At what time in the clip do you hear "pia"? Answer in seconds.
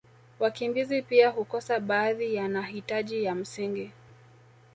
1.01-1.29